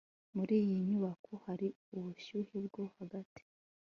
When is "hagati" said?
2.95-3.43